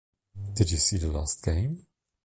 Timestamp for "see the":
0.77-1.11